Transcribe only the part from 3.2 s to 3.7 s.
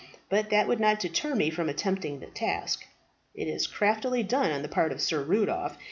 It is